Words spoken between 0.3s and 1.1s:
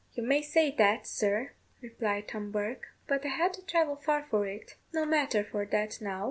say that,